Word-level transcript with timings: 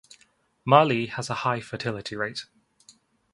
Mali 0.65 1.05
has 1.05 1.29
a 1.29 1.35
high 1.45 1.59
fertility 1.59 2.15
rate. 2.15 2.45